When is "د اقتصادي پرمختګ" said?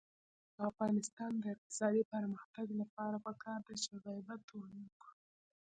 1.39-2.67